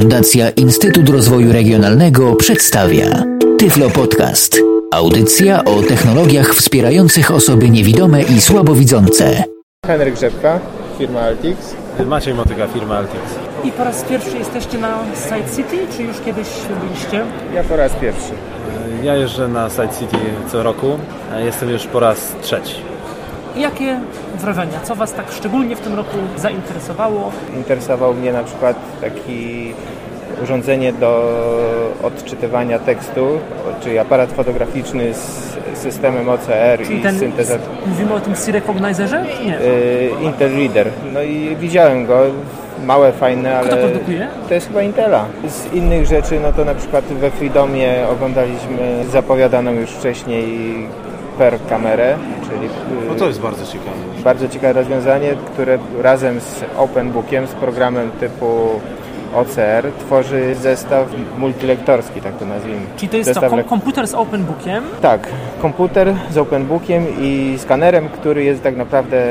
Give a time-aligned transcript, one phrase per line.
[0.00, 3.24] Fundacja Instytut Rozwoju Regionalnego przedstawia
[3.58, 4.60] Tyflo Podcast.
[4.92, 9.44] Audycja o technologiach wspierających osoby niewidome i słabowidzące.
[9.86, 10.60] Henryk Rzepka,
[10.98, 11.74] firma Altix.
[12.06, 13.20] Maciej Motyka, firma Altix.
[13.64, 16.48] I po raz pierwszy jesteście na Side City, czy już kiedyś
[16.82, 17.24] byliście?
[17.54, 18.32] Ja po raz pierwszy.
[19.02, 20.18] Ja jeżdżę na Side City
[20.52, 20.98] co roku,
[21.34, 22.74] a jestem już po raz trzeci.
[23.56, 24.00] Jakie
[24.40, 24.80] wrażenia?
[24.82, 27.32] Co Was tak szczególnie w tym roku zainteresowało?
[27.56, 29.72] Interesował mnie na przykład taki
[30.42, 31.32] urządzenie do
[32.02, 33.26] odczytywania tekstu,
[33.80, 37.68] czyli aparat fotograficzny z systemem OCR Czyli i ten, syntezator.
[37.86, 39.60] mówimy o tym C-Recognizerze, nie?
[39.60, 40.86] Y, Intel Reader.
[41.12, 42.20] No i widziałem go,
[42.86, 44.28] małe, fajne, ale Kto produkuje?
[44.48, 45.24] to jest chyba Intela.
[45.48, 50.74] Z innych rzeczy, no to na przykład we Freedomie oglądaliśmy zapowiadaną już wcześniej
[51.38, 52.16] per kamerę,
[52.48, 52.68] czyli
[53.08, 53.96] No to jest bardzo ciekawe.
[54.24, 58.46] bardzo ciekawe rozwiązanie, które razem z OpenBookiem, z programem typu
[59.34, 61.06] OCR tworzy zestaw
[61.38, 62.80] multilektorski, tak to nazwijmy.
[62.96, 65.28] Czyli to jest co, Zestaw kom komputer z OpenBookiem, tak,
[65.62, 69.22] komputer z OpenBookiem i skanerem, który jest tak naprawdę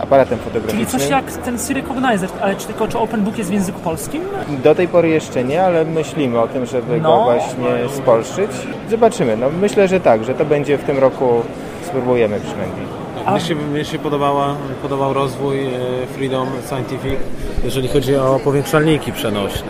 [0.00, 1.00] aparatem czyli fotograficznym.
[1.00, 4.22] coś jak ten C-Recognizer, ale czy tylko czy OpenBook jest w języku polskim?
[4.64, 7.16] Do tej pory jeszcze nie, ale myślimy o tym, żeby No.
[7.16, 8.50] go właśnie spolszyć.
[8.90, 9.36] Zobaczymy.
[9.36, 11.42] No, myślę, że tak, że to będzie w tym roku,
[11.88, 12.86] spróbujemy przynajmniej.
[13.26, 15.70] A- Mnie się, mnie się podobała, podobał rozwój e,
[16.14, 17.14] Freedom Scientific,
[17.64, 19.68] jeżeli chodzi o powiększalniki przenośne.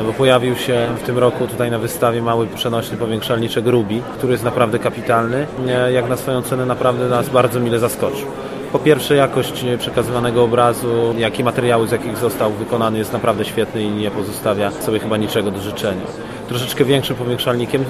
[0.00, 4.32] E, Bo pojawił się w tym roku tutaj na wystawie mały przenośny powiększalniczek Ruby, który
[4.32, 5.46] jest naprawdę kapitalny.
[5.68, 8.26] E, Jak na swoją cenę naprawdę nas bardzo mile zaskoczył.
[8.72, 13.82] Po pierwsze jakość przekazywanego obrazu, jak i materiały z jakich został wykonany jest naprawdę świetny
[13.82, 16.02] i nie pozostawia sobie chyba niczego do życzenia.
[16.48, 17.84] Troszeczkę większym powiększalnikiem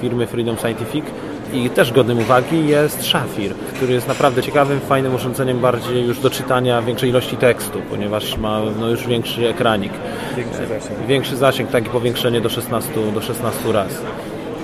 [0.00, 1.04] firmy Freedom Scientific
[1.52, 6.30] i też godnym uwagi jest Shafir, który jest naprawdę ciekawym, fajnym urządzeniem bardziej już do
[6.30, 9.92] czytania większej ilości tekstu, ponieważ ma no, już większy ekranik.
[10.36, 11.06] Większy zasięg.
[11.06, 13.98] Większy zasięg, takie powiększenie do 16, do 16 razy.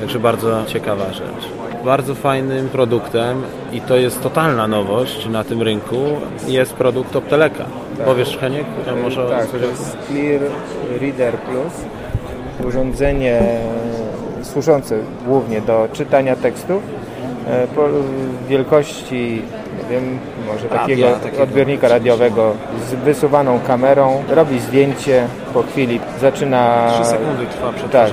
[0.01, 1.49] Także bardzo ciekawa rzecz.
[1.85, 3.43] Bardzo fajnym produktem
[3.73, 5.97] i to jest totalna nowość na tym rynku
[6.49, 7.65] jest produkt Opteleka.
[8.05, 8.67] Powiesz Heniek?
[9.03, 10.41] Może tak, to jest Clear
[11.01, 11.73] Reader Plus.
[12.69, 13.43] Urządzenie
[14.47, 16.83] służące głównie do czytania tekstów
[17.49, 17.83] e, po
[18.49, 19.43] wielkości,
[19.83, 22.53] nie wiem, może takiego, takiego, odbiornika radiowego
[22.91, 24.23] z wysuwaną kamerą.
[24.29, 26.91] Robi zdjęcie, po chwili zaczyna...
[27.01, 28.11] 3 sekundy trwa Tak,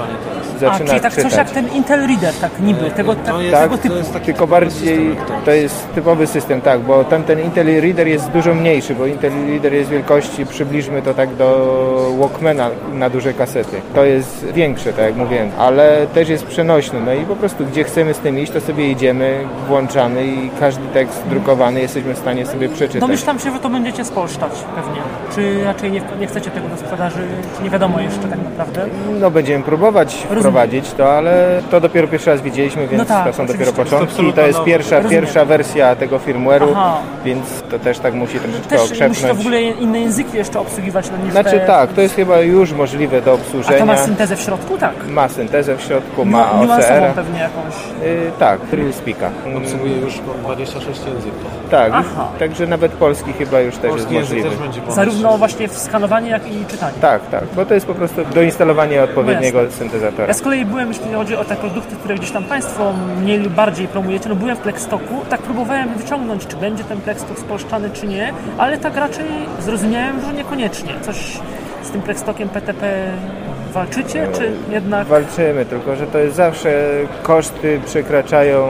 [0.71, 0.95] tekstu.
[0.95, 1.37] A, tak coś czytać.
[1.37, 3.89] jak ten Intel Reader, tak niby, tego, tak, jest- Tak, tego typu.
[3.93, 5.15] to jest taki tylko bardziej
[5.45, 9.73] to jest typowy system, tak, bo tamten Intel Reader jest dużo mniejszy, bo Intel Reader
[9.73, 13.81] jest wielkości, przybliżmy to tak do Walkmana na duże kasety.
[13.95, 17.83] To jest większe, tak jak mówiłem, ale też jest przenośny, no i po prostu gdzie
[17.83, 22.45] chcemy z tym iść, to sobie idziemy, włączamy i każdy tekst drukowany jesteśmy w stanie
[22.45, 23.01] sobie przeczytać.
[23.01, 25.01] Domyślam się, że to będziecie spolszczać pewnie.
[25.35, 28.85] Czy raczej nie, nie chcecie tego do sprzedaży, czy nie wiadomo jeszcze tak naprawdę?
[29.19, 33.33] No będziemy próbować wprowadzić to, ale to dopiero pierwszy raz widzieliśmy, więc No tak, to
[33.33, 35.21] są dopiero początki i to jest pierwsza, Rozumiem.
[35.21, 36.97] pierwsza wersja tego firmware'u, Aha.
[37.25, 39.37] więc to też tak musi troszeczkę Też musi to okrzepnąć.
[39.37, 41.59] w ogóle inne języki jeszcze obsługiwać no, niż Znaczy te...
[41.67, 43.79] tak, to jest chyba już możliwe do A obsłużenia.
[43.79, 44.77] to ma syntezę w środku?
[44.77, 44.93] Tak.
[45.09, 47.13] Ma syntezę w środku, ma Niuansową OCR.
[47.15, 47.73] pewnie jakąś.
[48.03, 49.29] Y, tak, Trillspeaka.
[49.45, 51.51] Mm, Obsługuje już 26 języków.
[51.71, 52.27] Tak, Aha.
[52.39, 54.49] także nawet polski chyba już też Polski jest możliwy.
[54.85, 56.93] też Zarówno właśnie w skanowaniu, jak i czytaniu.
[57.01, 60.27] Tak, tak, bo to jest po prostu doinstalowanie odpowiedniego No syntezatora.
[60.43, 64.29] Kolei byłem, jeśli chodzi o te produkty, które gdzieś tam Państwo mniej lub bardziej promujecie,
[64.29, 68.77] no byłem w Plextoku, tak próbowałem wyciągnąć, czy będzie ten Plextok spolszczany, czy nie, ale
[68.77, 69.25] tak raczej
[69.59, 70.93] zrozumiałem, że niekoniecznie.
[71.01, 71.39] Coś
[71.83, 73.11] z tym Plextokiem PTP
[73.73, 75.07] walczycie, czy jednak...
[75.07, 76.89] Walczymy, tylko że to jest zawsze
[77.23, 78.67] koszty przekraczają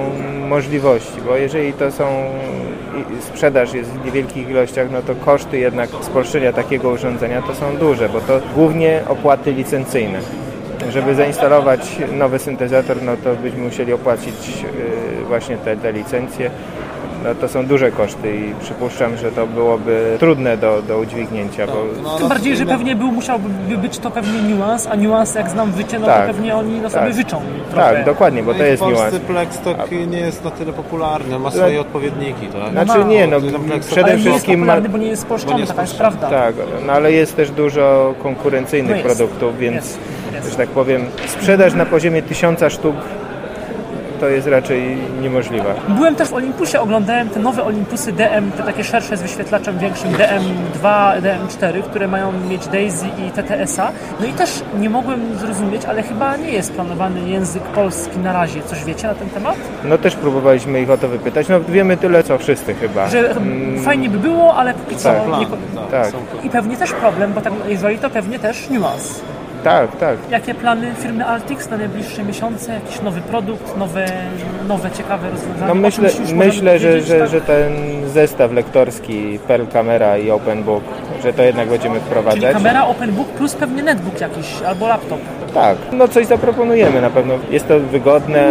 [0.47, 2.05] możliwości, bo jeżeli to są
[3.19, 8.09] sprzedaż jest w niewielkich ilościach, no to koszty jednak spolszczenia takiego urządzenia to są duże,
[8.09, 10.19] bo to głównie opłaty licencyjne.
[10.91, 16.51] Żeby zainstalować nowy syntezator, no to byśmy musieli opłacić yy, właśnie te, te licencje.
[17.23, 22.17] No to są duże koszty i przypuszczam, że to byłoby trudne do, do udźwignięcia, bo
[22.17, 25.99] Tym bardziej, że pewnie był, musiałby być to pewnie niuans, a niuans jak znam wycie,
[25.99, 27.13] no Tak, to pewnie oni no sobie tak.
[27.13, 27.41] wyczą
[27.71, 27.95] trochę.
[27.95, 29.25] tak, dokładnie, bo No to i jest w Polsce niuans.
[29.25, 32.85] Plexstock nie jest na tyle popularny, ma swoje odpowiedniki, tak?
[32.85, 33.37] Znaczy nie, no
[33.79, 36.29] przede Ale nie jest wszystkim ma, popularny, bo nie jest spolszczony, taka jest prawda.
[36.29, 36.55] Tak,
[36.85, 39.99] no ale jest też dużo konkurencyjnych No jest, produktów, więc, jest.
[40.49, 42.95] Że tak powiem, sprzedaż na poziomie tysiąca sztuk
[44.23, 45.75] to jest raczej niemożliwe.
[45.87, 50.11] Byłem też w Olympusie, oglądałem te nowe Olympusy DM, te takie szersze z wyświetlaczem większym
[50.11, 53.91] DM2, DM4, które mają mieć Daisy i TTS-a.
[54.19, 58.61] No i też nie mogłem zrozumieć, ale chyba nie jest planowany język polski na razie.
[58.61, 59.55] Coś wiecie na ten temat?
[59.83, 63.07] No też próbowaliśmy ich o to wypytać, no wiemy tyle co wszyscy chyba.
[63.07, 63.35] Że
[63.83, 65.47] fajnie by było, ale póki co tak, nie...
[65.91, 66.13] Tak,
[66.43, 69.21] I pewnie też problem, bo tak jeżeli to pewnie też niuans.
[69.63, 70.17] Tak, tak.
[70.29, 72.73] Jakie plany firmy Altix na najbliższe miesiące?
[72.73, 74.05] Jakiś nowy produkt, nowe,
[74.67, 75.67] nowe ciekawe rozwiązania?
[75.67, 77.29] No myślę, myślę że, że, tak?
[77.29, 77.73] że ten
[78.09, 80.83] zestaw lektorski Pearl Camera i Open Book,
[81.23, 82.53] że to jednak będziemy Czyli wprowadzać.
[82.53, 85.19] kamera, open book plus pewnie netbook jakiś albo laptop.
[85.53, 87.33] Tak, no coś zaproponujemy na pewno.
[87.51, 88.43] Jest to wygodne.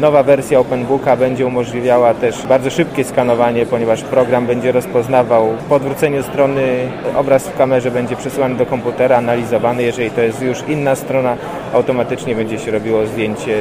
[0.00, 6.22] Nowa wersja OpenBooka będzie umożliwiała też bardzo szybkie skanowanie, ponieważ program będzie rozpoznawał po odwróceniu
[6.22, 6.62] strony
[7.16, 9.82] obraz w kamerze będzie przesyłany do komputera, analizowany.
[9.82, 11.36] Jeżeli to jest już inna strona,
[11.74, 13.60] automatycznie będzie się robiło zdjęcie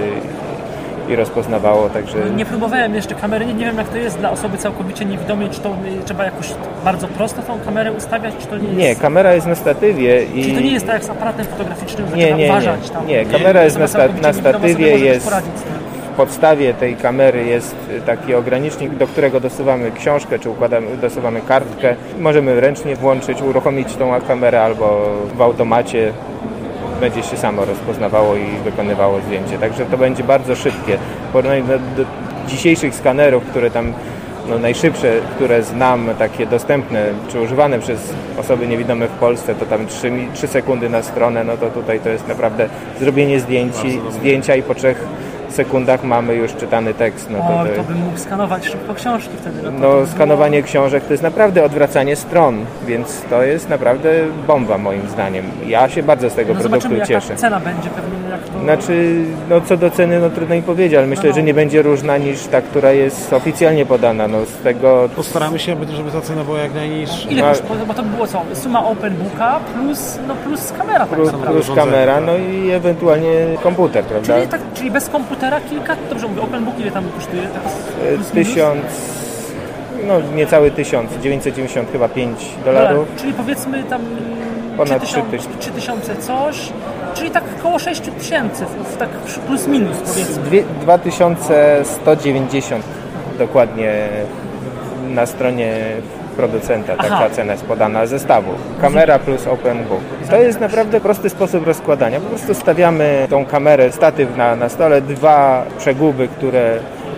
[1.09, 4.57] i rozpoznawało, także Nie próbowałem jeszcze kamery, nie, nie wiem jak to jest dla osoby
[4.57, 6.47] całkowicie niewidomej, czy to trzeba jakoś
[6.85, 8.77] bardzo prosto tą kamerę ustawiać, czy to nie jest...
[8.79, 12.07] nie, kamera jest na statywie i Czyli to nie jest tak jak z aparatem fotograficznym,
[12.09, 12.49] że Nie, trzeba nie, nie.
[12.51, 13.07] uważać tam.
[13.07, 15.29] Nie, kamera jest na sta- na statywie, jest-
[16.17, 17.75] podstawie tej kamery jest
[18.05, 21.95] taki ogranicznik, do którego dosuwamy książkę, czy układamy, dosuwamy kartkę.
[22.19, 26.13] Możemy ręcznie włączyć, uruchomić tą kamerę albo w automacie
[26.99, 29.57] będzie się samo rozpoznawało i wykonywało zdjęcie.
[29.57, 30.97] Także to będzie bardzo szybkie.
[31.29, 32.09] W porównaniu do, do
[32.47, 33.93] dzisiejszych skanerów, które tam
[34.49, 39.87] no, najszybsze, które znam, takie dostępne czy używane przez osoby niewidome w Polsce, to tam
[39.87, 42.69] 3, 3 sekundy na stronę, no to tutaj to jest naprawdę
[42.99, 45.07] zrobienie zdjęci, zdjęcia i po trzech
[45.55, 47.29] sekundach mamy już czytany tekst.
[47.29, 49.61] No to, O, to bym mógł skanować szybko książki wtedy.
[49.63, 54.09] No, no, by skanowanie książek to jest naprawdę odwracanie stron, więc to jest naprawdę
[54.47, 55.45] bomba moim zdaniem.
[55.67, 56.63] Ja się bardzo z tego było...
[56.63, 57.35] No produktu zobaczymy jaka cieszę.
[57.35, 58.24] cena będzie pewnie.
[58.63, 61.35] Znaczy, no co do ceny, no trudno mi powiedzieć, ale myślę, No.
[61.35, 64.27] że nie będzie różna niż ta, która jest oficjalnie podana.
[64.27, 67.29] No z tego Postaramy się, żeby ta cena była jak najniższa.
[67.29, 67.85] Ile no, kosztuje?
[67.87, 68.41] Bo to było co?
[68.53, 71.61] Suma open booka plus, no plus kamera tak plus, naprawdę.
[71.63, 72.25] plus kamera, tak.
[72.25, 73.31] no i ewentualnie
[73.63, 74.35] komputer, prawda?
[74.35, 77.41] Czyli, tak, czyli bez komputera kilka, dobrze mówię, open book ile tam kosztuje?
[77.41, 77.63] Tak?
[78.33, 78.81] Tysiąc,
[80.07, 83.07] no niecały tysiąc, 990 chyba 5 dolarów.
[83.17, 84.01] Czyli powiedzmy tam
[84.77, 85.59] Ponad 3000, 3000.
[85.71, 86.69] 3000 coś,
[87.15, 89.09] czyli tak około 6 tysięcy, w- tak
[89.47, 90.43] plus minus powiedzmy.
[90.43, 92.85] Dwie- 2190
[93.39, 93.93] dokładnie
[95.09, 95.73] na stronie
[96.37, 97.29] producenta taka Aha.
[97.31, 98.51] cena jest podana zestawu.
[98.81, 99.99] Kamera plus open book.
[100.29, 102.19] To jest naprawdę prosty sposób rozkładania.
[102.19, 106.77] Po prostu stawiamy tą kamerę, statyw na, na stole, dwa przeguby, które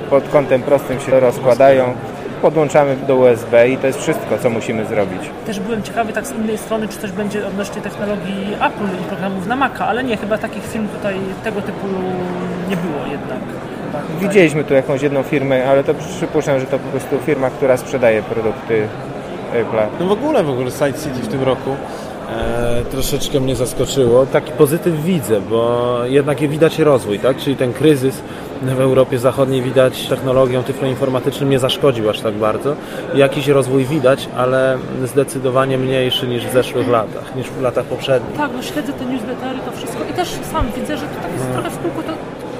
[0.09, 1.93] pod kątem prostym się rozkładają.
[2.41, 5.21] Podłączamy do USB i to jest wszystko, co musimy zrobić.
[5.45, 9.47] Też byłem ciekawy tak z innej strony, czy coś będzie odnośnie technologii Apple i programów
[9.47, 11.87] na Maca, ale nie, chyba takich firm tutaj tego typu
[12.69, 13.39] nie było jednak.
[14.19, 18.23] Widzieliśmy tu jakąś jedną firmę, ale to przypuszczam, że to po prostu firma, która sprzedaje
[18.23, 18.87] produkty
[19.53, 19.87] Apple'a.
[19.99, 21.75] No w ogóle, w ogóle Side City w tym roku
[22.29, 24.25] e, troszeczkę mnie zaskoczyło.
[24.25, 27.37] Taki pozytyw widzę, bo jednak widać rozwój, tak?
[27.37, 28.21] Czyli ten kryzys
[28.61, 32.75] w Europie Zachodniej widać technologią tyfloinformatyczną nie zaszkodził aż tak bardzo.
[33.15, 38.37] Jakiś rozwój widać, ale zdecydowanie mniejszy niż w zeszłych latach, niż w latach poprzednich.
[38.37, 41.51] Tak, no śledzę te newslettery, to wszystko i też sam widzę, że to tak jest
[41.53, 42.13] trochę w kółko to,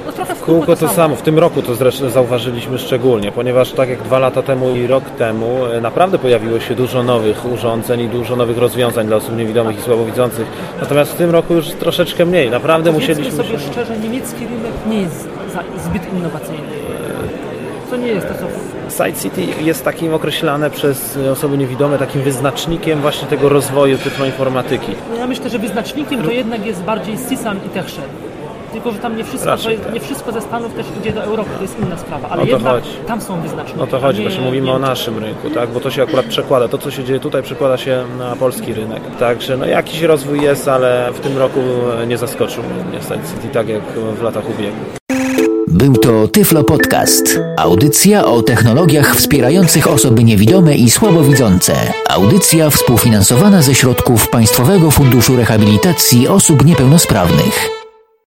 [0.07, 3.71] no trochę w kółko, Kółko to samo, w tym roku to zresztą zauważyliśmy szczególnie, ponieważ
[3.71, 7.99] tak jak dwa lata temu i rok temu e, naprawdę pojawiło się dużo nowych urządzeń
[7.99, 10.47] i dużo nowych rozwiązań dla osób niewidomych i słabowidzących.
[10.81, 12.49] Natomiast w tym roku już troszeczkę mniej.
[12.49, 13.71] Naprawdę Powiedzmy musieliśmy sobie się...
[13.71, 15.29] szczerze, niemiecki rynek nie jest
[15.83, 16.67] zbyt innowacyjny.
[17.89, 19.03] To nie jest to, co...
[19.05, 24.91] Side City jest takim określane przez osoby niewidome takim wyznacznikiem właśnie tego rozwoju tyfloinformatyki.
[25.11, 28.09] No ja myślę, że wyznacznikiem to jednak jest bardziej CISAM i TechShare.
[28.71, 29.93] Tylko, że tam nie wszystko, Raczej to, tak.
[29.93, 32.51] nie wszystko ze Stanów też idzie do Europy, to jest inna sprawa, ale O to
[32.51, 32.89] jednak chodzi.
[33.07, 33.81] tam są wyznaczniki.
[33.81, 35.69] O to chodzi, nie właśnie mówimy o naszym rynku, tak?
[35.69, 36.67] bo to się akurat przekłada.
[36.67, 39.01] To, co się dzieje tutaj, przekłada się na polski rynek.
[39.19, 41.59] Także no, jakiś rozwój jest, ale w tym roku
[42.07, 43.83] nie zaskoczył mnie City tak jak
[44.19, 44.97] w latach ubiegłych.
[45.67, 47.39] Był to Tyflo Podcast.
[47.57, 51.73] Audycja o technologiach wspierających osoby niewidome i słabowidzące.
[52.09, 57.76] Audycja współfinansowana ze środków Państwowego Funduszu Rehabilitacji Osób Niepełnosprawnych.